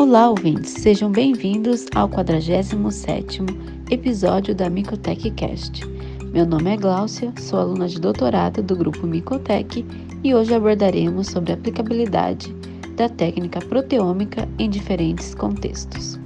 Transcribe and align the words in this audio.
Olá, 0.00 0.30
ouvintes, 0.30 0.72
sejam 0.72 1.12
bem-vindos 1.12 1.84
ao 1.94 2.08
47º 2.08 3.44
episódio 3.90 4.54
da 4.54 4.70
Micotech 4.70 5.30
Cast. 5.32 5.86
Meu 6.32 6.46
nome 6.46 6.72
é 6.72 6.76
Gláucia, 6.78 7.30
sou 7.38 7.58
aluna 7.58 7.86
de 7.86 8.00
doutorado 8.00 8.62
do 8.62 8.74
grupo 8.74 9.06
Micotech 9.06 9.84
e 10.24 10.34
hoje 10.34 10.54
abordaremos 10.54 11.26
sobre 11.26 11.52
a 11.52 11.54
aplicabilidade 11.54 12.50
da 12.96 13.10
técnica 13.10 13.58
proteômica 13.60 14.48
em 14.58 14.70
diferentes 14.70 15.34
contextos. 15.34 16.18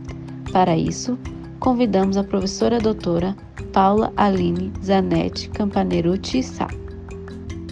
Para 0.52 0.77
isso, 0.77 1.18
convidamos 1.59 2.16
a 2.16 2.22
professora 2.22 2.79
doutora 2.79 3.36
Paula 3.72 4.12
Aline 4.16 4.72
Zanetti 4.84 5.48
Campanerucci 5.48 6.45
Sá. 6.45 6.68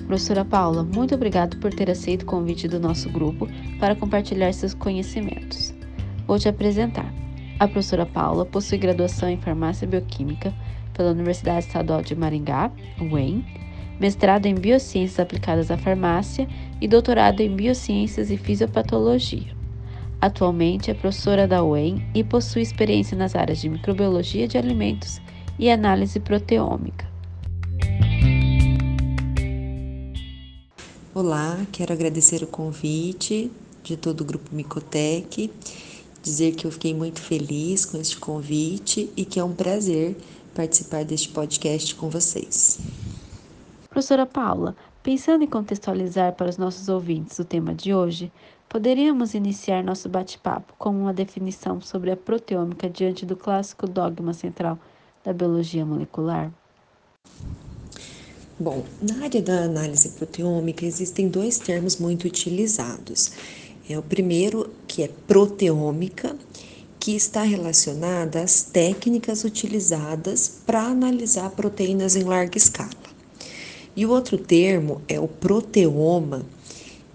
Professora 0.08 0.44
Paula, 0.44 0.82
muito 0.82 1.14
obrigado 1.14 1.56
por 1.58 1.72
ter 1.72 1.88
aceito 1.88 2.22
o 2.22 2.26
convite 2.26 2.66
do 2.66 2.80
nosso 2.80 3.08
grupo 3.08 3.48
para 3.78 3.94
compartilhar 3.94 4.52
seus 4.52 4.74
conhecimentos. 4.74 5.71
Vou 6.32 6.38
te 6.38 6.48
apresentar. 6.48 7.12
A 7.58 7.68
professora 7.68 8.06
Paula 8.06 8.46
possui 8.46 8.78
graduação 8.78 9.28
em 9.28 9.36
Farmácia 9.36 9.86
Bioquímica 9.86 10.50
pela 10.94 11.10
Universidade 11.10 11.66
Estadual 11.66 12.00
de 12.00 12.16
Maringá, 12.16 12.72
UEM, 12.98 13.44
mestrado 14.00 14.46
em 14.46 14.54
Biociências 14.54 15.20
Aplicadas 15.20 15.70
à 15.70 15.76
Farmácia 15.76 16.48
e 16.80 16.88
doutorado 16.88 17.42
em 17.42 17.54
Biociências 17.54 18.30
e 18.30 18.38
Fisiopatologia. 18.38 19.54
Atualmente 20.22 20.90
é 20.90 20.94
professora 20.94 21.46
da 21.46 21.62
UEM 21.62 22.02
e 22.14 22.24
possui 22.24 22.62
experiência 22.62 23.14
nas 23.14 23.36
áreas 23.36 23.60
de 23.60 23.68
microbiologia 23.68 24.48
de 24.48 24.56
alimentos 24.56 25.20
e 25.58 25.70
análise 25.70 26.18
proteômica. 26.18 27.06
Olá, 31.14 31.58
quero 31.70 31.92
agradecer 31.92 32.42
o 32.42 32.46
convite 32.46 33.50
de 33.82 33.96
todo 33.96 34.22
o 34.22 34.24
grupo 34.24 34.54
Micotec, 34.54 35.50
dizer 36.22 36.54
que 36.54 36.66
eu 36.66 36.70
fiquei 36.70 36.94
muito 36.94 37.20
feliz 37.20 37.84
com 37.84 37.98
este 37.98 38.16
convite 38.16 39.12
e 39.16 39.24
que 39.24 39.40
é 39.40 39.44
um 39.44 39.52
prazer 39.52 40.16
participar 40.54 41.04
deste 41.04 41.28
podcast 41.28 41.94
com 41.96 42.08
vocês. 42.08 42.78
Professora 43.90 44.24
Paula, 44.24 44.76
pensando 45.02 45.44
em 45.44 45.48
contextualizar 45.48 46.34
para 46.34 46.48
os 46.48 46.56
nossos 46.56 46.88
ouvintes 46.88 47.38
o 47.38 47.44
tema 47.44 47.74
de 47.74 47.92
hoje, 47.92 48.32
poderíamos 48.68 49.34
iniciar 49.34 49.82
nosso 49.82 50.08
bate-papo 50.08 50.72
com 50.78 50.90
uma 50.90 51.12
definição 51.12 51.80
sobre 51.80 52.10
a 52.10 52.16
proteômica 52.16 52.88
diante 52.88 53.26
do 53.26 53.36
clássico 53.36 53.86
dogma 53.86 54.32
central 54.32 54.78
da 55.24 55.32
biologia 55.32 55.84
molecular? 55.84 56.50
Bom, 58.58 58.84
na 59.00 59.24
área 59.24 59.42
da 59.42 59.64
análise 59.64 60.10
proteômica 60.10 60.86
existem 60.86 61.28
dois 61.28 61.58
termos 61.58 61.96
muito 61.96 62.26
utilizados. 62.26 63.32
É 63.88 63.98
o 63.98 64.02
primeiro, 64.02 64.70
que 64.86 65.02
é 65.02 65.08
proteômica, 65.26 66.36
que 67.00 67.16
está 67.16 67.42
relacionada 67.42 68.40
às 68.40 68.62
técnicas 68.62 69.42
utilizadas 69.42 70.60
para 70.64 70.82
analisar 70.82 71.50
proteínas 71.50 72.14
em 72.14 72.22
larga 72.22 72.56
escala. 72.56 72.90
E 73.96 74.06
o 74.06 74.10
outro 74.10 74.38
termo 74.38 75.02
é 75.08 75.18
o 75.18 75.26
proteoma, 75.26 76.46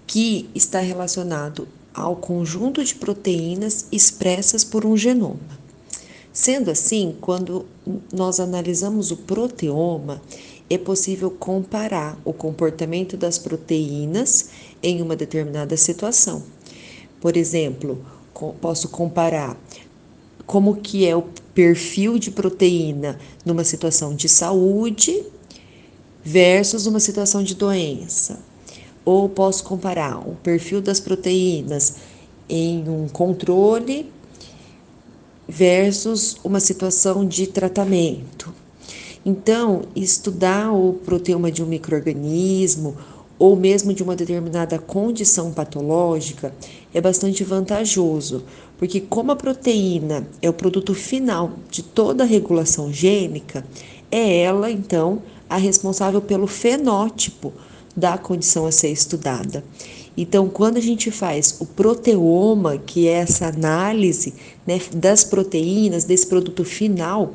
que 0.06 0.48
está 0.54 0.80
relacionado 0.80 1.66
ao 1.92 2.16
conjunto 2.16 2.84
de 2.84 2.94
proteínas 2.94 3.86
expressas 3.90 4.62
por 4.62 4.84
um 4.84 4.96
genoma. 4.96 5.58
Sendo 6.32 6.70
assim, 6.70 7.16
quando 7.20 7.66
nós 8.12 8.38
analisamos 8.38 9.10
o 9.10 9.16
proteoma, 9.16 10.22
é 10.70 10.78
possível 10.78 11.30
comparar 11.30 12.18
o 12.24 12.32
comportamento 12.32 13.16
das 13.16 13.38
proteínas 13.38 14.50
em 14.82 15.02
uma 15.02 15.16
determinada 15.16 15.76
situação. 15.76 16.42
Por 17.20 17.36
exemplo, 17.36 18.04
posso 18.60 18.88
comparar 18.88 19.56
como 20.46 20.76
que 20.76 21.06
é 21.06 21.14
o 21.14 21.22
perfil 21.54 22.18
de 22.18 22.30
proteína 22.30 23.18
numa 23.44 23.64
situação 23.64 24.14
de 24.14 24.28
saúde 24.28 25.22
versus 26.24 26.86
uma 26.86 27.00
situação 27.00 27.42
de 27.42 27.54
doença. 27.54 28.38
Ou 29.04 29.28
posso 29.28 29.64
comparar 29.64 30.18
o 30.18 30.36
perfil 30.36 30.80
das 30.80 31.00
proteínas 31.00 31.96
em 32.48 32.88
um 32.88 33.08
controle 33.08 34.10
versus 35.48 36.36
uma 36.44 36.60
situação 36.60 37.26
de 37.26 37.46
tratamento. 37.46 38.54
Então, 39.24 39.82
estudar 39.96 40.72
o 40.72 40.94
proteoma 41.04 41.50
de 41.50 41.62
um 41.62 41.66
microorganismo 41.66 42.96
ou 43.38 43.54
mesmo 43.54 43.94
de 43.94 44.02
uma 44.02 44.16
determinada 44.16 44.78
condição 44.78 45.52
patológica 45.52 46.52
é 46.92 47.00
bastante 47.00 47.44
vantajoso, 47.44 48.44
porque 48.76 49.00
como 49.00 49.32
a 49.32 49.36
proteína 49.36 50.26
é 50.42 50.48
o 50.48 50.52
produto 50.52 50.94
final 50.94 51.52
de 51.70 51.82
toda 51.82 52.24
a 52.24 52.26
regulação 52.26 52.92
gênica, 52.92 53.64
é 54.10 54.40
ela 54.40 54.70
então 54.70 55.22
a 55.48 55.56
responsável 55.56 56.20
pelo 56.20 56.46
fenótipo 56.46 57.52
da 57.96 58.18
condição 58.18 58.66
a 58.66 58.72
ser 58.72 58.90
estudada. 58.90 59.64
Então, 60.16 60.48
quando 60.48 60.78
a 60.78 60.80
gente 60.80 61.12
faz 61.12 61.56
o 61.60 61.66
proteoma, 61.66 62.76
que 62.76 63.06
é 63.06 63.12
essa 63.12 63.46
análise 63.46 64.34
né, 64.66 64.80
das 64.92 65.22
proteínas, 65.22 66.04
desse 66.04 66.26
produto 66.26 66.64
final, 66.64 67.34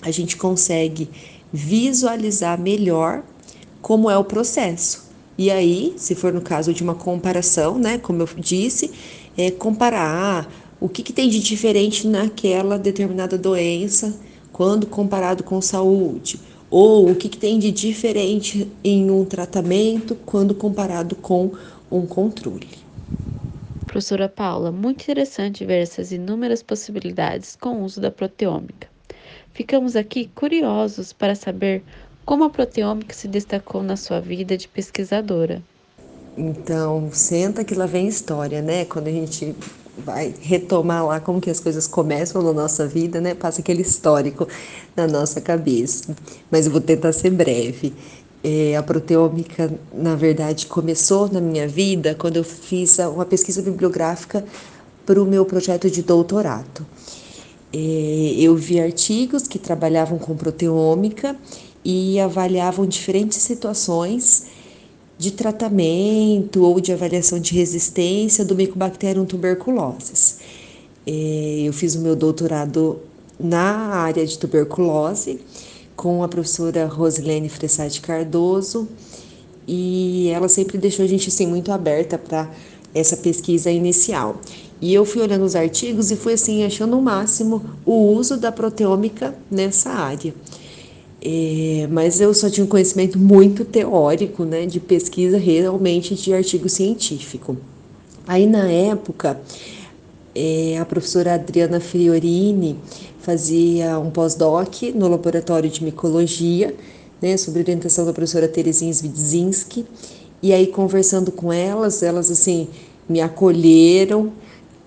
a 0.00 0.10
gente 0.10 0.36
consegue 0.36 1.10
visualizar 1.52 2.58
melhor 2.58 3.22
como 3.82 4.08
é 4.08 4.16
o 4.16 4.24
processo. 4.24 5.03
E 5.36 5.50
aí, 5.50 5.94
se 5.96 6.14
for 6.14 6.32
no 6.32 6.40
caso 6.40 6.72
de 6.72 6.82
uma 6.82 6.94
comparação, 6.94 7.78
né, 7.78 7.98
como 7.98 8.22
eu 8.22 8.28
disse, 8.36 8.92
é 9.36 9.50
comparar 9.50 10.48
o 10.80 10.88
que, 10.88 11.02
que 11.02 11.12
tem 11.12 11.28
de 11.28 11.40
diferente 11.40 12.06
naquela 12.06 12.78
determinada 12.78 13.36
doença 13.36 14.14
quando 14.52 14.86
comparado 14.86 15.42
com 15.42 15.60
saúde, 15.60 16.40
ou 16.70 17.10
o 17.10 17.16
que, 17.16 17.28
que 17.28 17.38
tem 17.38 17.58
de 17.58 17.72
diferente 17.72 18.70
em 18.84 19.10
um 19.10 19.24
tratamento 19.24 20.14
quando 20.24 20.54
comparado 20.54 21.16
com 21.16 21.52
um 21.90 22.06
controle. 22.06 22.68
Professora 23.86 24.28
Paula, 24.28 24.72
muito 24.72 25.02
interessante 25.02 25.64
ver 25.64 25.82
essas 25.82 26.12
inúmeras 26.12 26.62
possibilidades 26.62 27.56
com 27.56 27.80
o 27.80 27.84
uso 27.84 28.00
da 28.00 28.10
proteômica. 28.10 28.88
Ficamos 29.52 29.94
aqui 29.94 30.30
curiosos 30.34 31.12
para 31.12 31.34
saber 31.34 31.84
como 32.24 32.44
a 32.44 32.50
proteômica 32.50 33.14
se 33.14 33.28
destacou 33.28 33.82
na 33.82 33.96
sua 33.96 34.20
vida 34.20 34.56
de 34.56 34.68
pesquisadora. 34.68 35.62
Então, 36.36 37.10
senta 37.12 37.62
que 37.64 37.74
lá 37.74 37.86
vem 37.86 38.08
história, 38.08 38.60
né? 38.60 38.84
Quando 38.84 39.06
a 39.06 39.12
gente 39.12 39.54
vai 39.98 40.34
retomar 40.40 41.06
lá 41.06 41.20
como 41.20 41.40
que 41.40 41.50
as 41.50 41.60
coisas 41.60 41.86
começam 41.86 42.42
na 42.42 42.52
nossa 42.52 42.86
vida, 42.86 43.20
né? 43.20 43.34
Passa 43.34 43.60
aquele 43.60 43.82
histórico 43.82 44.48
na 44.96 45.06
nossa 45.06 45.40
cabeça. 45.40 46.14
Mas 46.50 46.66
eu 46.66 46.72
vou 46.72 46.80
tentar 46.80 47.12
ser 47.12 47.30
breve. 47.30 47.94
É, 48.42 48.76
a 48.76 48.82
proteômica, 48.82 49.72
na 49.92 50.14
verdade, 50.16 50.66
começou 50.66 51.30
na 51.30 51.40
minha 51.40 51.66
vida 51.66 52.14
quando 52.14 52.36
eu 52.36 52.44
fiz 52.44 52.98
uma 52.98 53.24
pesquisa 53.24 53.62
bibliográfica 53.62 54.44
para 55.06 55.22
o 55.22 55.24
meu 55.24 55.44
projeto 55.44 55.88
de 55.88 56.02
doutorado. 56.02 56.84
É, 57.72 58.34
eu 58.38 58.54
vi 58.54 58.80
artigos 58.80 59.48
que 59.48 59.58
trabalhavam 59.58 60.18
com 60.18 60.36
proteômica 60.36 61.36
e 61.84 62.18
avaliavam 62.18 62.86
diferentes 62.86 63.38
situações 63.38 64.46
de 65.18 65.30
tratamento 65.30 66.62
ou 66.62 66.80
de 66.80 66.92
avaliação 66.92 67.38
de 67.38 67.54
resistência 67.54 68.44
do 68.44 68.54
Mycobacterium 68.54 69.24
tuberculosis. 69.24 70.38
É, 71.06 71.62
eu 71.64 71.72
fiz 71.72 71.94
o 71.94 72.00
meu 72.00 72.16
doutorado 72.16 72.98
na 73.38 73.94
área 73.94 74.24
de 74.26 74.38
tuberculose 74.38 75.40
com 75.94 76.22
a 76.22 76.28
professora 76.28 76.86
Rosilene 76.86 77.48
Fressati 77.48 78.00
Cardoso 78.00 78.88
e 79.66 80.28
ela 80.28 80.48
sempre 80.48 80.78
deixou 80.78 81.04
a 81.04 81.08
gente 81.08 81.28
assim 81.28 81.46
muito 81.46 81.70
aberta 81.70 82.18
para 82.18 82.50
essa 82.94 83.16
pesquisa 83.16 83.70
inicial. 83.70 84.40
E 84.80 84.92
eu 84.92 85.04
fui 85.04 85.22
olhando 85.22 85.44
os 85.44 85.56
artigos 85.56 86.10
e 86.10 86.16
fui 86.16 86.34
assim 86.34 86.64
achando 86.64 86.98
o 86.98 87.02
máximo 87.02 87.62
o 87.84 88.12
uso 88.12 88.36
da 88.36 88.50
proteômica 88.50 89.34
nessa 89.50 89.90
área. 89.90 90.34
É, 91.26 91.88
mas 91.90 92.20
eu 92.20 92.34
só 92.34 92.50
tinha 92.50 92.64
um 92.64 92.68
conhecimento 92.68 93.18
muito 93.18 93.64
teórico, 93.64 94.44
né, 94.44 94.66
de 94.66 94.78
pesquisa 94.78 95.38
realmente 95.38 96.14
de 96.14 96.34
artigo 96.34 96.68
científico. 96.68 97.56
Aí 98.26 98.46
na 98.46 98.70
época, 98.70 99.40
é, 100.34 100.76
a 100.78 100.84
professora 100.84 101.32
Adriana 101.32 101.80
Fiorini 101.80 102.76
fazia 103.20 103.98
um 103.98 104.10
pós-doc 104.10 104.82
no 104.94 105.08
laboratório 105.08 105.70
de 105.70 105.82
micologia, 105.82 106.74
né, 107.22 107.38
sob 107.38 107.58
orientação 107.58 108.04
da 108.04 108.12
professora 108.12 108.46
Terezinha 108.46 108.92
Swidzinski, 108.92 109.86
e 110.42 110.52
aí 110.52 110.66
conversando 110.66 111.32
com 111.32 111.50
elas, 111.50 112.02
elas 112.02 112.30
assim 112.30 112.68
me 113.08 113.22
acolheram, 113.22 114.30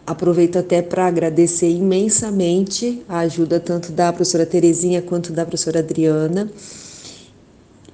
Aproveito 0.08 0.56
até 0.56 0.82
para 0.82 1.06
agradecer 1.06 1.70
imensamente 1.70 3.04
a 3.10 3.20
ajuda 3.20 3.60
tanto 3.60 3.92
da 3.92 4.14
professora 4.14 4.46
Terezinha 4.46 5.02
quanto 5.02 5.34
da 5.34 5.46
professora 5.46 5.80
Adriana. 5.80 6.50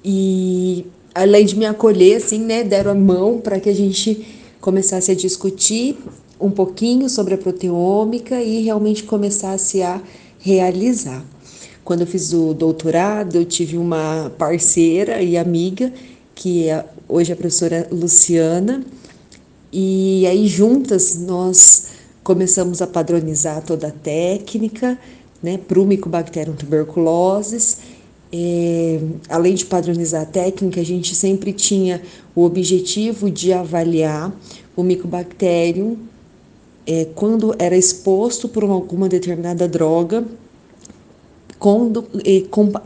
E 0.04 0.86
além 1.12 1.44
de 1.44 1.56
me 1.56 1.66
acolher, 1.66 2.18
assim, 2.18 2.38
né, 2.38 2.62
deram 2.62 2.92
a 2.92 2.94
mão 2.94 3.40
para 3.40 3.58
que 3.58 3.68
a 3.68 3.74
gente 3.74 4.28
começasse 4.60 5.10
a 5.10 5.14
discutir 5.16 5.98
um 6.40 6.52
pouquinho 6.52 7.08
sobre 7.08 7.34
a 7.34 7.38
proteômica 7.38 8.40
e 8.40 8.62
realmente 8.62 9.02
começasse 9.02 9.82
a 9.82 10.00
realizar. 10.38 11.24
Quando 11.82 12.02
eu 12.02 12.06
fiz 12.06 12.32
o 12.32 12.54
doutorado, 12.54 13.34
eu 13.34 13.44
tive 13.44 13.76
uma 13.76 14.30
parceira 14.38 15.20
e 15.20 15.36
amiga, 15.36 15.92
que 16.32 16.68
é 16.68 16.84
hoje 17.08 17.32
a 17.32 17.36
professora 17.36 17.88
Luciana, 17.90 18.84
e 19.72 20.24
aí 20.28 20.46
juntas 20.46 21.16
nós 21.16 21.93
começamos 22.24 22.80
a 22.80 22.86
padronizar 22.86 23.62
toda 23.62 23.88
a 23.88 23.90
técnica 23.90 24.98
né, 25.42 25.58
para 25.58 25.78
o 25.78 25.84
Mycobacterium 25.84 26.54
tuberculosis. 26.54 27.78
É, 28.32 28.98
além 29.28 29.54
de 29.54 29.66
padronizar 29.66 30.22
a 30.22 30.26
técnica, 30.26 30.80
a 30.80 30.84
gente 30.84 31.14
sempre 31.14 31.52
tinha 31.52 32.02
o 32.34 32.42
objetivo 32.42 33.30
de 33.30 33.52
avaliar 33.52 34.34
o 34.74 34.82
Mycobacterium 34.82 35.98
é, 36.86 37.06
quando 37.14 37.54
era 37.58 37.76
exposto 37.76 38.48
por 38.48 38.64
alguma 38.64 39.08
determinada 39.08 39.68
droga 39.68 40.24
quando, 41.58 42.04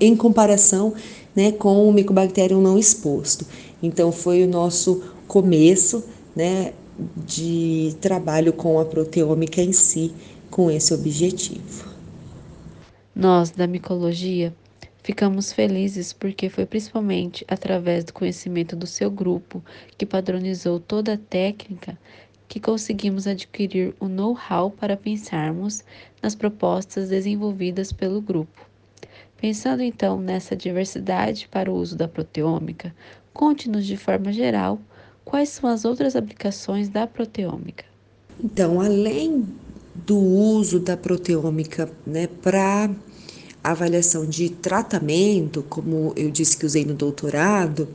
em 0.01 0.15
comparação 0.15 0.93
né, 1.35 1.51
com 1.53 1.89
o 1.89 1.93
Mycobacterium 1.93 2.61
não 2.61 2.79
exposto. 2.79 3.47
Então, 3.83 4.13
foi 4.13 4.45
o 4.45 4.49
nosso 4.49 5.03
começo 5.27 6.05
né, 6.35 6.73
de 7.17 7.97
trabalho 8.01 8.53
com 8.53 8.79
a 8.81 8.85
proteômica 8.85 9.61
em 9.61 9.73
si, 9.73 10.13
com 10.51 10.71
esse 10.71 10.93
objetivo. 10.93 11.89
Nós, 13.15 13.51
da 13.51 13.67
micologia, 13.67 14.55
ficamos 15.03 15.53
felizes 15.53 16.13
porque 16.13 16.49
foi 16.49 16.67
principalmente 16.67 17.45
através 17.49 18.05
do 18.05 18.13
conhecimento 18.13 18.77
do 18.77 18.87
seu 18.87 19.11
grupo, 19.11 19.63
que 19.97 20.07
padronizou 20.07 20.79
toda 20.79 21.15
a 21.15 21.19
técnica, 21.19 21.99
que 22.49 22.59
conseguimos 22.59 23.27
adquirir 23.27 23.95
o 24.01 24.09
know-how 24.09 24.71
para 24.71 24.97
pensarmos 24.97 25.85
nas 26.23 26.35
propostas 26.35 27.09
desenvolvidas 27.09 27.93
pelo 27.93 28.21
grupo. 28.21 28.67
Pensando 29.37 29.83
então 29.83 30.21
nessa 30.21 30.57
diversidade 30.57 31.49
para 31.49 31.71
o 31.71 31.75
uso 31.77 31.97
da 31.97 32.09
proteômica, 32.09 32.95
conte-nos 33.33 33.87
de 33.87 33.97
forma 33.97 34.33
geral 34.33 34.81
quais 35.29 35.51
são 35.51 35.69
as 35.69 35.85
outras 35.85 36.17
aplicações 36.17 36.89
da 36.89 37.07
proteômica. 37.07 37.85
Então, 38.43 38.81
além 38.81 39.45
do 39.95 40.17
uso 40.17 40.81
da 40.81 40.97
proteômica 40.97 41.91
né, 42.07 42.27
para 42.41 42.91
avaliação 43.63 44.25
de 44.25 44.49
tratamento, 44.49 45.63
como 45.69 46.15
eu 46.17 46.31
disse 46.31 46.57
que 46.57 46.65
usei 46.65 46.83
no 46.83 46.95
doutorado, 46.95 47.87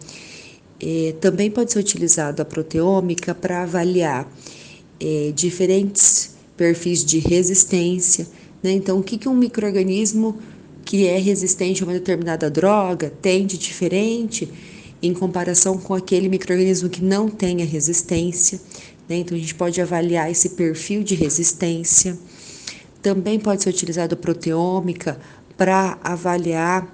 é, 0.80 1.16
também 1.20 1.50
pode 1.50 1.72
ser 1.72 1.80
utilizado 1.80 2.40
a 2.40 2.46
proteômica 2.46 3.34
para 3.34 3.64
avaliar 3.64 4.32
é, 5.00 5.32
diferentes 5.34 6.36
perfis 6.56 7.04
de 7.04 7.18
resistência. 7.18 8.28
Né? 8.62 8.74
Então, 8.74 9.00
o 9.00 9.04
que, 9.04 9.18
que 9.18 9.28
um 9.28 9.34
microorganismo 9.34 10.38
que 10.86 11.08
é 11.08 11.18
resistente 11.18 11.82
a 11.82 11.86
uma 11.88 11.94
determinada 11.94 12.48
droga 12.52 13.12
tem 13.22 13.48
de 13.48 13.58
diferente 13.58 14.48
em 15.04 15.14
comparação 15.14 15.78
com 15.78 15.94
aquele 15.94 16.30
microorganismo 16.30 16.90
que 16.90 17.04
não 17.04 17.30
tenha 17.30 17.66
resistência. 17.66 18.60
Né? 19.08 19.18
Então, 19.18 19.38
a 19.38 19.40
gente 19.40 19.54
pode 19.54 19.82
avaliar 19.82 20.32
esse 20.32 20.52
perfil 20.52 21.04
de 21.04 21.14
resistência. 21.14 22.18
Também 23.02 23.38
pode 23.38 23.62
ser 23.62 23.70
utilizado 23.70 24.16
proteômica 24.16 25.20
para 25.58 26.00
avaliar 26.02 26.88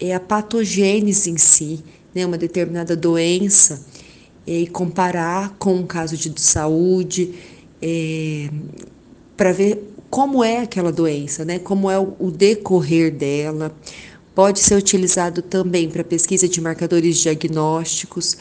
é, 0.00 0.12
a 0.12 0.18
patogênese 0.18 1.30
em 1.30 1.38
si, 1.38 1.84
né? 2.12 2.26
uma 2.26 2.36
determinada 2.36 2.96
doença, 2.96 3.86
é, 4.44 4.60
e 4.60 4.66
comparar 4.66 5.54
com 5.60 5.76
um 5.76 5.86
caso 5.86 6.16
de 6.16 6.40
saúde, 6.40 7.34
é, 7.80 8.50
para 9.36 9.52
ver 9.52 9.94
como 10.10 10.42
é 10.42 10.62
aquela 10.62 10.90
doença, 10.90 11.44
né? 11.44 11.58
Como 11.58 11.90
é 11.90 11.98
o 11.98 12.30
decorrer 12.30 13.12
dela. 13.12 13.74
Pode 14.38 14.60
ser 14.60 14.76
utilizado 14.76 15.42
também 15.42 15.90
para 15.90 16.04
pesquisa 16.04 16.48
de 16.48 16.60
marcadores 16.60 17.18
diagnósticos. 17.18 18.38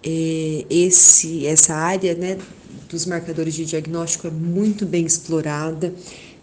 É, 0.00 0.64
esse, 0.70 1.44
essa 1.44 1.74
área, 1.74 2.14
né, 2.14 2.38
dos 2.88 3.04
marcadores 3.04 3.52
de 3.52 3.64
diagnóstico 3.64 4.28
é 4.28 4.30
muito 4.30 4.86
bem 4.86 5.04
explorada. 5.04 5.92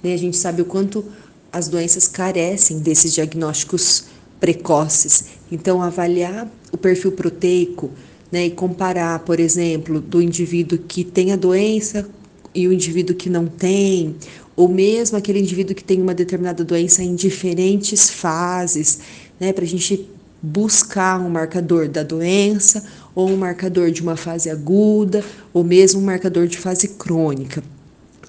Né? 0.03 0.13
A 0.13 0.17
gente 0.17 0.35
sabe 0.35 0.61
o 0.61 0.65
quanto 0.65 1.05
as 1.53 1.69
doenças 1.69 2.05
carecem 2.05 2.79
desses 2.79 3.13
diagnósticos 3.13 4.07
precoces. 4.41 5.23
Então, 5.49 5.81
avaliar 5.81 6.51
o 6.69 6.77
perfil 6.77 7.13
proteico 7.13 7.91
né, 8.29 8.47
e 8.47 8.51
comparar, 8.51 9.19
por 9.19 9.39
exemplo, 9.39 10.01
do 10.01 10.21
indivíduo 10.21 10.77
que 10.77 11.05
tem 11.05 11.31
a 11.31 11.37
doença 11.37 12.09
e 12.53 12.67
o 12.67 12.73
indivíduo 12.73 13.15
que 13.15 13.29
não 13.29 13.47
tem, 13.47 14.17
ou 14.61 14.67
mesmo 14.67 15.17
aquele 15.17 15.39
indivíduo 15.39 15.73
que 15.75 15.83
tem 15.83 15.99
uma 15.99 16.13
determinada 16.13 16.63
doença 16.63 17.01
em 17.01 17.15
diferentes 17.15 18.11
fases, 18.11 18.99
né, 19.39 19.51
para 19.51 19.63
a 19.63 19.67
gente 19.67 20.07
buscar 20.39 21.19
um 21.19 21.31
marcador 21.31 21.89
da 21.89 22.03
doença, 22.03 22.87
ou 23.15 23.27
um 23.27 23.37
marcador 23.37 23.89
de 23.89 24.03
uma 24.03 24.15
fase 24.15 24.51
aguda, 24.51 25.25
ou 25.51 25.63
mesmo 25.63 25.99
um 25.99 26.03
marcador 26.03 26.45
de 26.45 26.59
fase 26.59 26.89
crônica. 26.89 27.63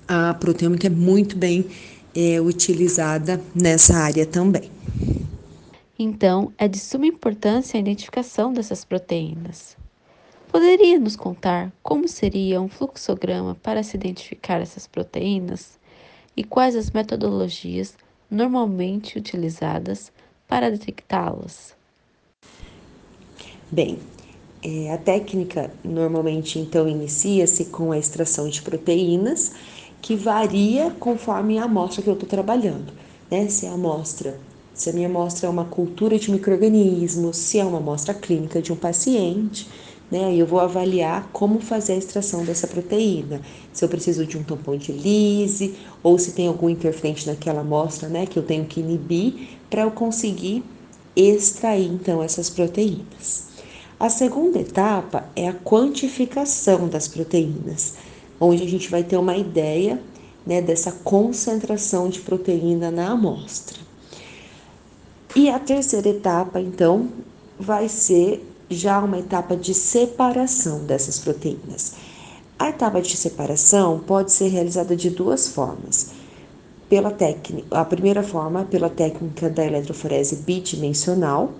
A 0.08 0.32
proteômica 0.32 0.86
é 0.86 0.90
muito 0.90 1.36
bem 1.36 1.66
é, 2.16 2.40
utilizada 2.40 3.38
nessa 3.54 3.94
área 3.98 4.24
também. 4.24 4.70
Então, 5.98 6.50
é 6.56 6.66
de 6.66 6.78
suma 6.78 7.06
importância 7.06 7.76
a 7.76 7.80
identificação 7.80 8.54
dessas 8.54 8.86
proteínas. 8.86 9.76
Poderia 10.50 10.98
nos 10.98 11.14
contar 11.14 11.70
como 11.82 12.08
seria 12.08 12.58
um 12.58 12.68
fluxograma 12.68 13.54
para 13.62 13.82
se 13.82 13.98
identificar 13.98 14.62
essas 14.62 14.86
proteínas? 14.86 15.81
E 16.36 16.44
quais 16.44 16.76
as 16.76 16.90
metodologias 16.90 17.94
normalmente 18.30 19.18
utilizadas 19.18 20.10
para 20.48 20.70
detectá-las? 20.70 21.74
Bem, 23.70 23.98
é, 24.62 24.92
a 24.92 24.98
técnica 24.98 25.72
normalmente 25.84 26.58
então 26.58 26.88
inicia-se 26.88 27.66
com 27.66 27.90
a 27.90 27.98
extração 27.98 28.48
de 28.48 28.62
proteínas, 28.62 29.52
que 30.00 30.14
varia 30.16 30.90
conforme 30.98 31.58
a 31.58 31.64
amostra 31.64 32.02
que 32.02 32.08
eu 32.08 32.14
estou 32.14 32.28
trabalhando. 32.28 32.92
Né? 33.30 33.48
Se 33.48 33.66
a 33.66 33.72
amostra, 33.72 34.38
se 34.74 34.90
a 34.90 34.92
minha 34.92 35.08
amostra 35.08 35.46
é 35.46 35.50
uma 35.50 35.64
cultura 35.64 36.18
de 36.18 36.30
micro-organismos, 36.30 37.36
se 37.36 37.58
é 37.58 37.64
uma 37.64 37.78
amostra 37.78 38.12
clínica 38.12 38.60
de 38.60 38.72
um 38.72 38.76
paciente, 38.76 39.68
né? 40.12 40.36
Eu 40.36 40.46
vou 40.46 40.60
avaliar 40.60 41.26
como 41.32 41.58
fazer 41.58 41.94
a 41.94 41.96
extração 41.96 42.44
dessa 42.44 42.66
proteína, 42.66 43.40
se 43.72 43.82
eu 43.82 43.88
preciso 43.88 44.26
de 44.26 44.36
um 44.36 44.42
tampão 44.42 44.76
de 44.76 44.92
lise 44.92 45.74
ou 46.02 46.18
se 46.18 46.32
tem 46.32 46.48
algum 46.48 46.68
interferente 46.68 47.26
naquela 47.26 47.62
amostra, 47.62 48.10
né, 48.10 48.26
que 48.26 48.38
eu 48.38 48.42
tenho 48.42 48.66
que 48.66 48.80
inibir 48.80 49.56
para 49.70 49.82
eu 49.82 49.90
conseguir 49.90 50.62
extrair 51.16 51.90
então 51.90 52.22
essas 52.22 52.50
proteínas. 52.50 53.44
A 53.98 54.10
segunda 54.10 54.58
etapa 54.58 55.24
é 55.34 55.48
a 55.48 55.54
quantificação 55.54 56.88
das 56.88 57.08
proteínas, 57.08 57.94
onde 58.38 58.62
a 58.62 58.68
gente 58.68 58.90
vai 58.90 59.02
ter 59.02 59.16
uma 59.16 59.36
ideia 59.38 59.98
né, 60.46 60.60
dessa 60.60 60.92
concentração 60.92 62.10
de 62.10 62.20
proteína 62.20 62.90
na 62.90 63.12
amostra. 63.12 63.78
E 65.34 65.48
a 65.48 65.58
terceira 65.58 66.10
etapa, 66.10 66.60
então, 66.60 67.08
vai 67.58 67.88
ser 67.88 68.51
já 68.72 68.98
uma 69.00 69.18
etapa 69.18 69.56
de 69.56 69.74
separação 69.74 70.84
dessas 70.84 71.18
proteínas. 71.18 71.92
A 72.58 72.68
etapa 72.68 73.00
de 73.02 73.16
separação 73.16 73.98
pode 73.98 74.32
ser 74.32 74.48
realizada 74.48 74.94
de 74.94 75.10
duas 75.10 75.48
formas. 75.48 76.10
Pela 76.88 77.10
técnica, 77.10 77.66
a 77.76 77.84
primeira 77.84 78.22
forma 78.22 78.64
pela 78.64 78.90
técnica 78.90 79.48
da 79.48 79.64
eletroforese 79.64 80.36
bidimensional, 80.36 81.52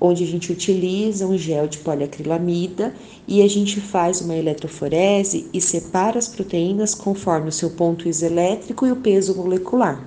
onde 0.00 0.24
a 0.24 0.26
gente 0.26 0.50
utiliza 0.50 1.26
um 1.26 1.38
gel 1.38 1.68
de 1.68 1.78
poliacrilamida 1.78 2.92
e 3.26 3.40
a 3.40 3.48
gente 3.48 3.80
faz 3.80 4.20
uma 4.20 4.34
eletroforese 4.34 5.48
e 5.54 5.60
separa 5.60 6.18
as 6.18 6.26
proteínas 6.26 6.94
conforme 6.94 7.48
o 7.48 7.52
seu 7.52 7.70
ponto 7.70 8.08
isoelétrico 8.08 8.84
e 8.84 8.90
o 8.90 8.96
peso 8.96 9.36
molecular. 9.36 10.04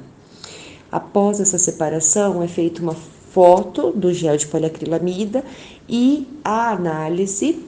Após 0.92 1.40
essa 1.40 1.58
separação, 1.58 2.44
é 2.44 2.48
feita 2.48 2.82
uma 2.82 2.96
foto 3.36 3.92
do 3.92 4.14
gel 4.14 4.38
de 4.38 4.48
poliacrilamida 4.48 5.44
e 5.90 6.26
a 6.42 6.72
análise 6.72 7.60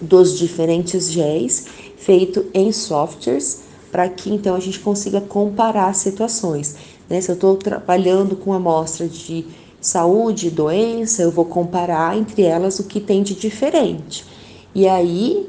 dos 0.00 0.38
diferentes 0.38 1.12
géis 1.12 1.66
feito 1.98 2.46
em 2.54 2.72
softwares 2.72 3.60
para 3.92 4.08
que 4.08 4.30
então 4.30 4.54
a 4.54 4.58
gente 4.58 4.80
consiga 4.80 5.20
comparar 5.20 5.94
situações. 5.94 6.76
Né? 7.10 7.20
Se 7.20 7.30
eu 7.30 7.34
estou 7.34 7.56
trabalhando 7.56 8.36
com 8.36 8.54
amostra 8.54 9.06
de 9.06 9.44
saúde 9.82 10.50
doença, 10.50 11.20
eu 11.20 11.30
vou 11.30 11.44
comparar 11.44 12.16
entre 12.16 12.42
elas 12.42 12.78
o 12.78 12.84
que 12.84 12.98
tem 12.98 13.22
de 13.22 13.34
diferente. 13.34 14.24
E 14.74 14.88
aí, 14.88 15.46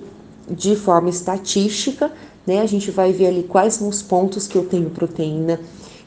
de 0.52 0.76
forma 0.76 1.10
estatística, 1.10 2.12
né, 2.46 2.60
a 2.60 2.66
gente 2.66 2.92
vai 2.92 3.14
ver 3.14 3.28
ali 3.28 3.44
quais 3.44 3.76
são 3.76 3.88
os 3.88 4.02
pontos 4.02 4.46
que 4.46 4.58
eu 4.58 4.66
tenho 4.66 4.90
proteína 4.90 5.58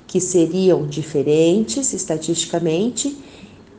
que 0.07 0.21
seriam 0.21 0.87
diferentes 0.87 1.95
estatisticamente 1.95 3.30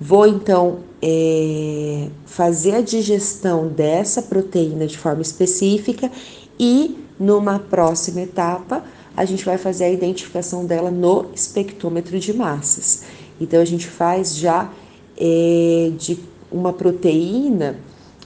Vou 0.03 0.25
então 0.25 0.79
é, 1.00 2.08
fazer 2.25 2.74
a 2.74 2.81
digestão 2.81 3.67
dessa 3.67 4.24
proteína 4.24 4.88
de 4.88 4.98
forma 4.98 5.22
específica 5.22 6.12
e 6.60 6.98
numa 7.20 7.60
próxima 7.60 8.22
etapa 8.22 8.84
a 9.15 9.25
gente 9.25 9.46
vai 9.46 9.60
fazer 9.60 9.84
a 9.84 9.89
identificação 9.91 10.65
dela 10.65 10.89
no 10.89 11.27
espectrômetro 11.36 12.20
de 12.20 12.34
massas. 12.34 13.03
Então 13.39 13.62
a 13.62 13.65
gente 13.65 13.86
faz 13.86 14.36
já 14.36 14.72
é, 15.15 15.91
de 15.96 16.17
uma 16.51 16.74
proteína 16.74 17.77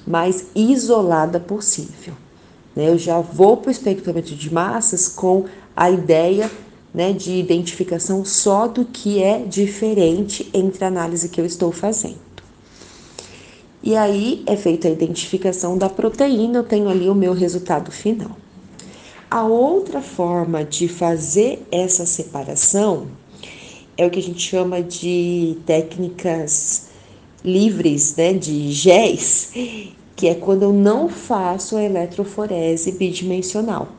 mais 0.08 0.46
isolada 0.56 1.42
possível. 1.42 2.14
Né? 2.74 2.88
Eu 2.88 2.98
já 2.98 3.20
vou 3.20 3.58
para 3.58 3.68
o 3.68 3.72
espectrômetro 3.72 4.34
de 4.34 4.54
massas 4.54 5.10
com 5.10 5.44
a 5.76 5.92
ideia 5.92 6.50
né, 6.96 7.12
de 7.12 7.34
identificação 7.34 8.24
só 8.24 8.68
do 8.68 8.86
que 8.86 9.22
é 9.22 9.40
diferente 9.40 10.50
entre 10.54 10.86
a 10.86 10.88
análise 10.88 11.28
que 11.28 11.42
eu 11.42 11.46
estou 11.46 11.70
fazendo. 11.70 12.24
E 13.84 13.96
aí 13.98 14.42
é 14.48 14.56
feita 14.56 14.88
a 14.88 14.92
identificação 14.92 15.78
da 15.78 15.90
proteína, 15.90 16.60
eu 16.60 16.64
tenho 16.64 16.88
ali 16.88 17.10
o 17.10 17.14
meu 17.14 17.34
resultado 17.34 17.92
final. 17.92 18.32
A 19.30 19.44
outra 19.44 20.02
forma 20.02 20.64
de 20.64 20.88
fazer 20.88 21.68
essa 21.70 22.06
separação 22.06 23.08
é 23.98 24.06
o 24.06 24.10
que 24.10 24.20
a 24.20 24.24
gente 24.24 24.42
chama 24.42 24.82
de 24.82 25.58
técnicas 25.66 26.88
livres, 27.44 28.16
né, 28.16 28.34
de 28.34 28.72
GES, 28.72 29.52
que 30.16 30.28
é 30.28 30.34
quando 30.34 30.64
eu 30.64 30.72
não 30.72 31.10
faço 31.10 31.76
a 31.76 31.84
eletroforese 31.84 32.94
bidimensional. 32.94 33.90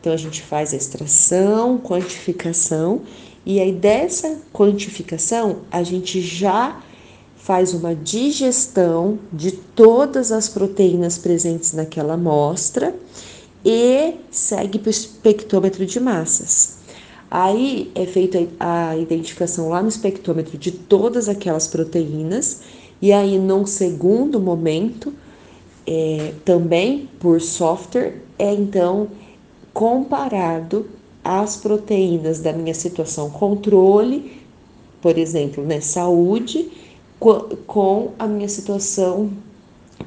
Então 0.00 0.12
a 0.12 0.16
gente 0.16 0.42
faz 0.42 0.72
a 0.72 0.76
extração, 0.76 1.78
quantificação 1.78 3.02
e 3.44 3.60
aí 3.60 3.72
dessa 3.72 4.38
quantificação 4.52 5.58
a 5.70 5.82
gente 5.82 6.20
já 6.20 6.82
faz 7.36 7.72
uma 7.74 7.94
digestão 7.94 9.18
de 9.32 9.52
todas 9.52 10.30
as 10.30 10.48
proteínas 10.48 11.18
presentes 11.18 11.72
naquela 11.72 12.14
amostra 12.14 12.94
e 13.64 14.14
segue 14.30 14.78
para 14.78 14.88
o 14.88 14.90
espectrômetro 14.90 15.84
de 15.86 15.98
massas. 16.00 16.78
Aí 17.30 17.92
é 17.94 18.06
feita 18.06 18.46
a 18.58 18.96
identificação 18.96 19.68
lá 19.68 19.80
no 19.82 19.88
espectrômetro 19.88 20.58
de 20.58 20.72
todas 20.72 21.28
aquelas 21.28 21.66
proteínas, 21.68 22.60
e 23.00 23.12
aí, 23.12 23.38
num 23.38 23.64
segundo 23.64 24.40
momento, 24.40 25.14
é, 25.86 26.34
também 26.44 27.08
por 27.18 27.40
software, 27.40 28.20
é 28.38 28.52
então 28.52 29.08
comparado 29.72 30.86
as 31.22 31.56
proteínas 31.56 32.40
da 32.40 32.52
minha 32.52 32.74
situação 32.74 33.30
controle, 33.30 34.40
por 35.00 35.18
exemplo, 35.18 35.64
né, 35.64 35.80
saúde, 35.80 36.70
com 37.66 38.12
a 38.18 38.26
minha 38.26 38.48
situação 38.48 39.30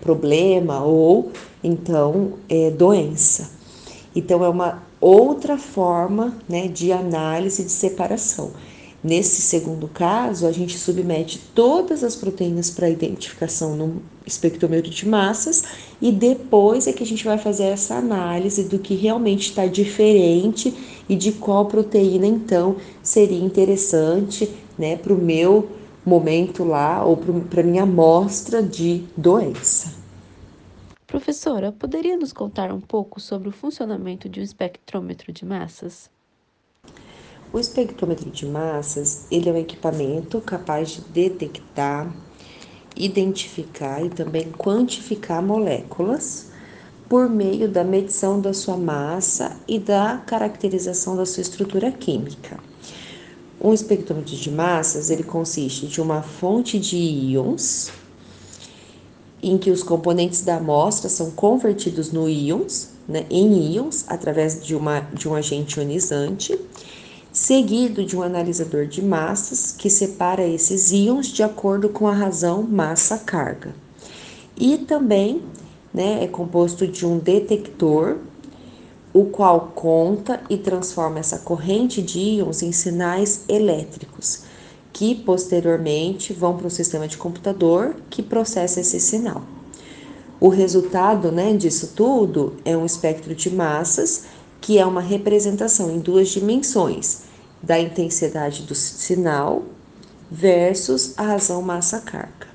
problema 0.01 0.83
ou 0.83 1.31
então 1.63 2.33
é, 2.49 2.71
doença. 2.71 3.51
Então 4.15 4.43
é 4.43 4.49
uma 4.49 4.83
outra 4.99 5.57
forma 5.57 6.35
né, 6.47 6.67
de 6.67 6.91
análise 6.91 7.63
de 7.63 7.71
separação. 7.71 8.51
Nesse 9.03 9.41
segundo 9.41 9.89
caso, 9.89 10.47
a 10.47 10.51
gente 10.53 10.79
submete 10.79 11.37
todas 11.53 12.05
as 12.05 12.15
proteínas 12.15 12.69
para 12.69 12.89
identificação 12.89 13.75
no 13.75 14.01
espectrômetro 14.25 14.89
de 14.89 15.05
massas 15.05 15.63
e 16.01 16.09
depois 16.09 16.87
é 16.87 16.93
que 16.93 17.03
a 17.03 17.05
gente 17.05 17.25
vai 17.25 17.37
fazer 17.37 17.65
essa 17.65 17.95
análise 17.95 18.63
do 18.63 18.79
que 18.79 18.95
realmente 18.95 19.49
está 19.49 19.65
diferente 19.65 20.73
e 21.09 21.17
de 21.17 21.33
qual 21.33 21.65
proteína 21.65 22.25
então 22.25 22.77
seria 23.01 23.43
interessante 23.43 24.49
né, 24.77 24.95
para 24.95 25.13
o 25.13 25.17
meu 25.17 25.67
momento 26.05 26.63
lá 26.63 27.03
ou 27.03 27.17
para 27.17 27.59
a 27.59 27.63
minha 27.63 27.83
amostra 27.83 28.63
de 28.63 29.03
doença. 29.17 29.93
Professora, 31.05 31.73
poderia 31.73 32.15
nos 32.15 32.31
contar 32.31 32.71
um 32.71 32.79
pouco 32.79 33.19
sobre 33.19 33.49
o 33.49 33.51
funcionamento 33.51 34.29
de 34.29 34.39
um 34.39 34.43
espectrômetro 34.43 35.33
de 35.33 35.45
massas? 35.45 36.09
O 37.53 37.59
espectrômetro 37.59 38.31
de 38.31 38.47
massas, 38.47 39.25
ele 39.29 39.47
é 39.47 39.53
um 39.53 39.57
equipamento 39.57 40.41
capaz 40.41 40.89
de 40.89 41.01
detectar, 41.01 42.11
identificar 42.97 44.03
e 44.03 44.09
também 44.09 44.51
quantificar 44.51 45.39
moléculas 45.39 46.47
por 47.07 47.29
meio 47.29 47.69
da 47.69 47.83
medição 47.83 48.41
da 48.41 48.53
sua 48.53 48.75
massa 48.75 49.55
e 49.67 49.77
da 49.77 50.17
caracterização 50.25 51.15
da 51.15 51.27
sua 51.27 51.41
estrutura 51.41 51.91
química. 51.91 52.59
Um 53.61 53.71
espectrômetro 53.71 54.35
de 54.35 54.49
massas, 54.49 55.11
ele 55.11 55.23
consiste 55.23 55.85
de 55.85 56.01
uma 56.01 56.23
fonte 56.23 56.79
de 56.79 56.97
íons, 56.97 57.91
em 59.43 59.59
que 59.59 59.69
os 59.69 59.83
componentes 59.83 60.41
da 60.41 60.55
amostra 60.55 61.07
são 61.07 61.29
convertidos 61.29 62.11
no 62.11 62.27
íons, 62.27 62.89
né, 63.07 63.27
em 63.29 63.73
íons, 63.73 64.05
através 64.07 64.63
de, 64.65 64.75
uma, 64.75 65.01
de 65.01 65.29
um 65.29 65.35
agente 65.35 65.77
ionizante, 65.77 66.59
seguido 67.33 68.05
de 68.05 68.15
um 68.15 68.21
analisador 68.21 68.85
de 68.85 69.01
massas 69.01 69.73
que 69.75 69.89
separa 69.89 70.45
esses 70.45 70.91
íons 70.91 71.27
de 71.27 71.41
acordo 71.41 71.89
com 71.89 72.07
a 72.07 72.13
razão 72.13 72.61
massa-carga. 72.61 73.73
E 74.55 74.77
também 74.77 75.41
né, 75.91 76.23
é 76.23 76.27
composto 76.27 76.87
de 76.87 77.07
um 77.07 77.17
detector, 77.17 78.17
o 79.11 79.25
qual 79.25 79.71
conta 79.73 80.41
e 80.47 80.57
transforma 80.57 81.19
essa 81.19 81.39
corrente 81.39 82.03
de 82.03 82.19
íons 82.19 82.61
em 82.61 82.71
sinais 82.71 83.41
elétricos, 83.49 84.43
que 84.91 85.15
posteriormente 85.15 86.33
vão 86.33 86.55
para 86.55 86.67
o 86.67 86.71
sistema 86.71 87.07
de 87.07 87.17
computador 87.17 87.95
que 88.11 88.21
processa 88.21 88.79
esse 88.79 88.99
sinal. 88.99 89.41
O 90.39 90.49
resultado 90.49 91.31
né, 91.31 91.53
disso 91.53 91.93
tudo 91.95 92.53
é 92.63 92.77
um 92.77 92.85
espectro 92.85 93.33
de 93.33 93.49
massas 93.49 94.25
que 94.63 94.79
é 94.79 94.85
uma 94.85 95.01
representação 95.01 95.91
em 95.91 95.99
duas 95.99 96.29
dimensões 96.29 97.23
da 97.61 97.77
intensidade 97.77 98.63
do 98.63 98.73
sinal 98.73 99.65
versus 100.31 101.19
a 101.19 101.23
razão 101.23 101.61
massa-carga. 101.61 102.47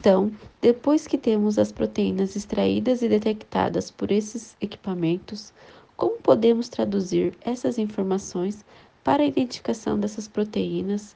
Então, 0.00 0.32
depois 0.58 1.06
que 1.06 1.18
temos 1.18 1.58
as 1.58 1.70
proteínas 1.70 2.34
extraídas 2.34 3.02
e 3.02 3.10
detectadas 3.10 3.90
por 3.90 4.10
esses 4.10 4.56
equipamentos, 4.58 5.52
como 5.94 6.16
podemos 6.16 6.70
traduzir 6.70 7.34
essas 7.42 7.76
informações 7.76 8.64
para 9.04 9.22
a 9.22 9.26
identificação 9.26 10.00
dessas 10.00 10.26
proteínas 10.26 11.14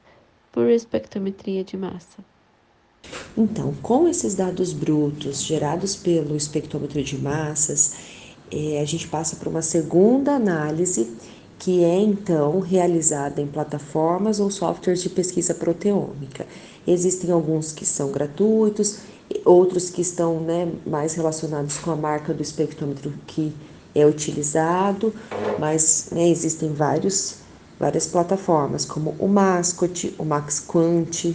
por 0.51 0.69
espectrometria 0.69 1.63
de 1.63 1.75
massa? 1.75 2.32
Então, 3.35 3.73
com 3.81 4.07
esses 4.07 4.35
dados 4.35 4.71
brutos 4.71 5.41
gerados 5.41 5.95
pelo 5.95 6.35
espectrômetro 6.35 7.03
de 7.03 7.17
massas, 7.17 7.93
é, 8.51 8.79
a 8.79 8.85
gente 8.85 9.07
passa 9.07 9.35
para 9.35 9.49
uma 9.49 9.63
segunda 9.63 10.33
análise, 10.33 11.11
que 11.57 11.83
é 11.83 11.99
então 11.99 12.59
realizada 12.59 13.41
em 13.41 13.47
plataformas 13.47 14.39
ou 14.39 14.51
softwares 14.51 15.01
de 15.01 15.09
pesquisa 15.09 15.53
proteômica. 15.53 16.45
Existem 16.85 17.31
alguns 17.31 17.71
que 17.71 17.85
são 17.85 18.11
gratuitos, 18.11 18.99
outros 19.43 19.89
que 19.89 20.01
estão 20.01 20.39
né, 20.39 20.71
mais 20.85 21.15
relacionados 21.15 21.77
com 21.77 21.89
a 21.89 21.95
marca 21.95 22.33
do 22.33 22.43
espectrômetro 22.43 23.13
que 23.25 23.53
é 23.95 24.05
utilizado, 24.05 25.13
mas 25.57 26.09
né, 26.11 26.27
existem 26.29 26.71
vários, 26.71 27.37
várias 27.79 28.05
plataformas, 28.05 28.85
como 28.85 29.15
o 29.17 29.27
Mascot, 29.27 30.13
o 30.19 30.25
MaxQuant, 30.25 31.33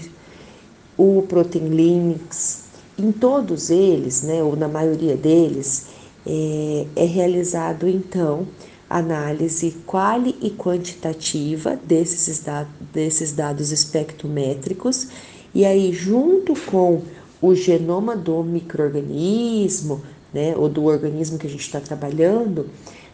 o 0.98 1.22
Protein 1.22 1.68
Linux, 1.68 2.64
em 2.98 3.12
todos 3.12 3.70
eles, 3.70 4.22
né, 4.22 4.42
ou 4.42 4.56
na 4.56 4.66
maioria 4.66 5.16
deles, 5.16 5.86
é, 6.26 6.86
é 6.96 7.04
realizado 7.04 7.88
então 7.88 8.48
análise 8.90 9.76
quali 9.86 10.34
e 10.42 10.50
quantitativa 10.50 11.78
desses, 11.84 12.40
dados, 12.40 12.72
desses 12.92 13.32
dados 13.32 13.70
espectrométricos, 13.70 15.08
e 15.54 15.64
aí, 15.64 15.92
junto 15.92 16.54
com 16.66 17.02
o 17.40 17.54
genoma 17.54 18.16
do 18.16 18.42
microorganismo, 18.42 20.02
né, 20.32 20.54
ou 20.56 20.68
do 20.68 20.84
organismo 20.84 21.38
que 21.38 21.46
a 21.46 21.50
gente 21.50 21.60
está 21.62 21.80
trabalhando, 21.80 22.68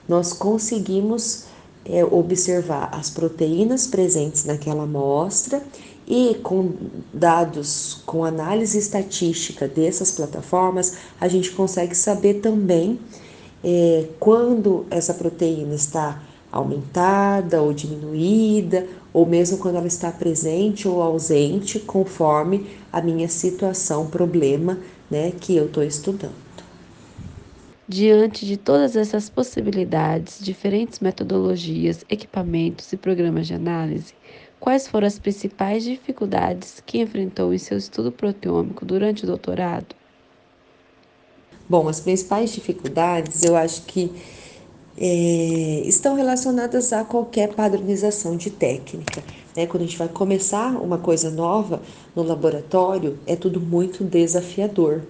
nós 0.08 0.32
conseguimos 0.32 1.44
é, 1.84 2.04
observar 2.04 2.88
as 2.92 3.10
proteínas 3.10 3.86
presentes 3.86 4.44
naquela 4.44 4.84
amostra 4.84 5.62
e 6.06 6.34
com 6.42 6.72
dados, 7.12 8.02
com 8.06 8.24
análise 8.24 8.78
estatística 8.78 9.66
dessas 9.66 10.10
plataformas, 10.10 10.98
a 11.20 11.28
gente 11.28 11.50
consegue 11.50 11.94
saber 11.94 12.34
também 12.34 12.98
é, 13.62 14.06
quando 14.20 14.84
essa 14.90 15.14
proteína 15.14 15.74
está 15.74 16.22
aumentada 16.52 17.62
ou 17.62 17.72
diminuída, 17.72 18.86
ou 19.12 19.26
mesmo 19.26 19.58
quando 19.58 19.76
ela 19.76 19.86
está 19.86 20.12
presente 20.12 20.86
ou 20.86 21.02
ausente, 21.02 21.80
conforme 21.80 22.66
a 22.92 23.00
minha 23.00 23.28
situação, 23.28 24.06
problema 24.06 24.78
né, 25.10 25.32
que 25.40 25.56
eu 25.56 25.66
estou 25.66 25.82
estudando. 25.82 26.44
Diante 27.86 28.46
de 28.46 28.56
todas 28.56 28.96
essas 28.96 29.28
possibilidades, 29.28 30.38
diferentes 30.42 31.00
metodologias, 31.00 32.04
equipamentos 32.08 32.92
e 32.92 32.96
programas 32.96 33.46
de 33.46 33.54
análise, 33.54 34.14
quais 34.64 34.88
foram 34.88 35.06
as 35.06 35.18
principais 35.18 35.84
dificuldades 35.84 36.82
que 36.86 36.98
enfrentou 36.98 37.52
em 37.52 37.58
seu 37.58 37.76
estudo 37.76 38.10
proteômico 38.10 38.82
durante 38.82 39.24
o 39.24 39.26
doutorado? 39.26 39.94
Bom, 41.68 41.86
as 41.86 42.00
principais 42.00 42.50
dificuldades 42.50 43.42
eu 43.42 43.56
acho 43.56 43.82
que 43.82 44.10
é, 44.96 45.82
estão 45.84 46.14
relacionadas 46.14 46.94
a 46.94 47.04
qualquer 47.04 47.52
padronização 47.52 48.38
de 48.38 48.48
técnica. 48.48 49.22
Né? 49.54 49.66
Quando 49.66 49.82
a 49.82 49.84
gente 49.84 49.98
vai 49.98 50.08
começar 50.08 50.70
uma 50.80 50.96
coisa 50.96 51.30
nova 51.30 51.82
no 52.16 52.22
laboratório, 52.22 53.18
é 53.26 53.36
tudo 53.36 53.60
muito 53.60 54.02
desafiador. 54.02 55.02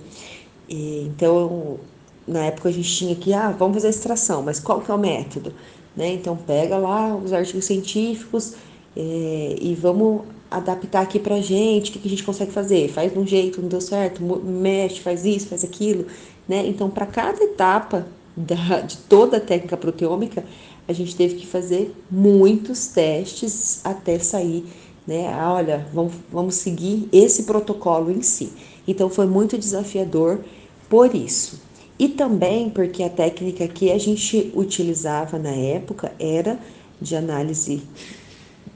E, 0.69 1.03
então, 1.15 1.79
na 2.27 2.47
época 2.47 2.71
a 2.71 2.73
gente 2.73 2.93
tinha 2.93 3.15
que, 3.15 3.33
ah, 3.33 3.55
vamos 3.57 3.77
fazer 3.77 3.91
extração, 3.91 4.43
mas 4.43 4.59
qual 4.59 4.81
que 4.81 4.91
é 4.91 4.95
o 4.95 4.99
método? 4.99 5.55
Né? 5.97 6.13
Então, 6.13 6.37
pega 6.37 6.77
lá 6.77 7.15
os 7.15 7.33
artigos 7.33 7.67
científicos 7.67 8.57
é, 8.97 9.57
e 9.61 9.75
vamos 9.75 10.23
adaptar 10.51 11.03
aqui 11.03 11.19
pra 11.19 11.41
gente, 11.41 11.91
o 11.91 11.93
que, 11.93 11.99
que 11.99 12.07
a 12.07 12.11
gente 12.11 12.23
consegue 12.23 12.53
fazer? 12.53 12.89
Faz 12.89 13.13
de 13.13 13.19
um 13.19 13.27
jeito, 13.27 13.61
não 13.61 13.69
deu 13.69 13.81
certo, 13.81 14.23
mexe, 14.23 15.01
faz 15.01 15.25
isso, 15.25 15.49
faz 15.49 15.65
aquilo, 15.65 16.07
né? 16.49 16.65
Então, 16.67 16.89
para 16.89 17.07
cada 17.07 17.43
etapa 17.43 18.07
da, 18.37 18.81
de 18.81 18.97
toda 18.99 19.39
a 19.39 19.41
técnica 19.41 19.77
proteômica, 19.77 20.45
a 20.87 20.93
gente 20.93 21.17
teve 21.17 21.37
que 21.37 21.47
fazer 21.47 21.95
muitos 22.11 22.89
testes 22.89 23.81
até 23.85 24.19
sair, 24.19 24.65
né? 25.07 25.29
Ah, 25.33 25.53
olha, 25.55 25.87
vamos, 25.93 26.13
vamos 26.31 26.55
seguir 26.57 27.09
esse 27.13 27.45
protocolo 27.45 28.11
em 28.11 28.23
si. 28.23 28.53
Então 28.87 29.09
foi 29.09 29.27
muito 29.27 29.57
desafiador 29.57 30.41
por 30.89 31.15
isso. 31.15 31.63
E 31.99 32.09
também 32.09 32.69
porque 32.69 33.03
a 33.03 33.09
técnica 33.09 33.67
que 33.69 33.91
a 33.91 33.99
gente 33.99 34.53
utilizava 34.55 35.39
na 35.39 35.53
época 35.53 36.13
era 36.19 36.59
de 37.01 37.17
análise 37.17 37.83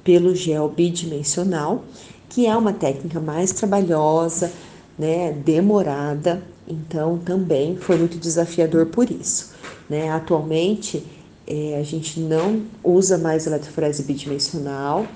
pelo 0.05 0.35
gel 0.35 0.69
bidimensional, 0.69 1.85
que 2.29 2.47
é 2.47 2.57
uma 2.57 2.73
técnica 2.73 3.21
mais 3.21 3.53
trabalhosa, 3.53 4.53
né, 4.99 5.33
demorada, 5.33 6.43
então 6.67 7.19
também 7.19 7.77
foi 7.77 7.97
muito 7.97 8.19
desafiador 8.19 8.87
por 8.87 9.11
isso. 9.11 9.53
Né? 9.89 10.11
Atualmente 10.11 11.03
é, 11.47 11.79
a 11.79 11.83
gente 11.83 12.21
não 12.21 12.63
usa 12.85 13.17
mais 13.17 13.47
eletroforese 13.47 14.03
bidimensional, 14.03 15.07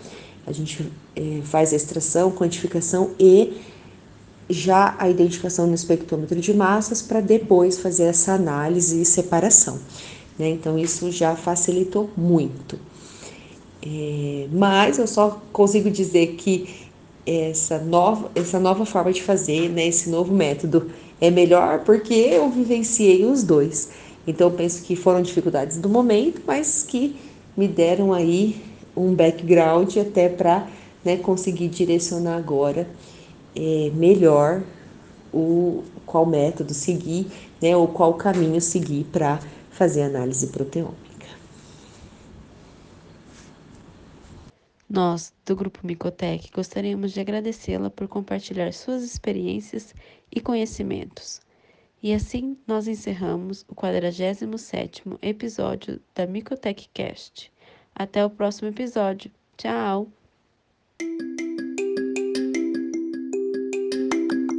a 0.46 0.52
gente 0.52 0.90
é, 1.14 1.40
faz 1.44 1.72
a 1.72 1.76
extração, 1.76 2.30
quantificação 2.32 3.10
e 3.18 3.60
já 4.48 4.94
a 4.98 5.08
identificação 5.08 5.66
no 5.66 5.74
espectrômetro 5.74 6.40
de 6.40 6.52
massas 6.52 7.00
para 7.02 7.20
depois 7.20 7.78
fazer 7.78 8.04
essa 8.04 8.32
análise 8.32 9.00
e 9.00 9.04
separação. 9.04 9.78
Né? 10.38 10.50
Então 10.50 10.78
isso 10.78 11.10
já 11.10 11.36
facilitou 11.36 12.10
muito. 12.16 12.78
É, 13.84 14.46
mas 14.52 14.98
eu 14.98 15.06
só 15.06 15.40
consigo 15.52 15.90
dizer 15.90 16.34
que 16.34 16.88
essa 17.26 17.78
nova, 17.78 18.30
essa 18.34 18.58
nova 18.58 18.84
forma 18.86 19.12
de 19.12 19.22
fazer, 19.22 19.68
né, 19.68 19.86
esse 19.86 20.08
novo 20.08 20.32
método 20.32 20.90
é 21.20 21.30
melhor 21.30 21.80
porque 21.80 22.14
eu 22.14 22.48
vivenciei 22.50 23.24
os 23.24 23.42
dois. 23.42 23.90
Então 24.26 24.48
eu 24.48 24.56
penso 24.56 24.82
que 24.82 24.94
foram 24.94 25.22
dificuldades 25.22 25.78
do 25.78 25.88
momento, 25.88 26.42
mas 26.46 26.84
que 26.84 27.16
me 27.56 27.66
deram 27.66 28.12
aí 28.12 28.62
um 28.96 29.14
background 29.14 29.96
até 29.96 30.28
para 30.28 30.68
né, 31.04 31.16
conseguir 31.16 31.68
direcionar 31.68 32.36
agora 32.36 32.88
é, 33.54 33.90
melhor 33.94 34.62
o 35.32 35.82
qual 36.06 36.26
método 36.26 36.74
seguir, 36.74 37.26
né, 37.60 37.76
ou 37.76 37.88
qual 37.88 38.14
caminho 38.14 38.60
seguir 38.60 39.04
para 39.10 39.40
fazer 39.70 40.02
análise 40.02 40.46
proteômica. 40.48 41.01
Nós, 44.92 45.32
do 45.46 45.56
Grupo 45.56 45.86
Micotec, 45.86 46.50
gostaríamos 46.52 47.12
de 47.12 47.20
agradecê-la 47.20 47.88
por 47.88 48.06
compartilhar 48.06 48.74
suas 48.74 49.02
experiências 49.02 49.94
e 50.30 50.38
conhecimentos. 50.38 51.40
E 52.02 52.12
assim 52.12 52.58
nós 52.66 52.86
encerramos 52.86 53.64
o 53.70 53.74
47º 53.74 55.18
episódio 55.22 55.98
da 56.14 56.26
Micotech 56.26 56.90
Cast. 56.92 57.50
Até 57.94 58.22
o 58.22 58.28
próximo 58.28 58.68
episódio. 58.68 59.30
Tchau! 59.56 60.12